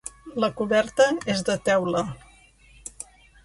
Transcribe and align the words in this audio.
La 0.43 0.47
coberta 0.61 1.07
és 1.35 1.45
de 1.51 1.59
teula. 1.69 2.05